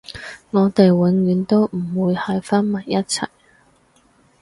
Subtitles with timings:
[0.49, 3.27] 我哋永遠都唔會喺返埋一齊